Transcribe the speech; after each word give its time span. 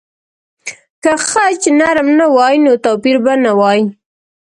که 1.03 1.11
خج 1.27 1.61
نرم 1.79 2.07
نه 2.19 2.25
وای، 2.35 2.55
نو 2.63 2.73
توپیر 2.83 3.17
به 3.23 3.33
نه 3.43 3.51
وای. 3.59 3.81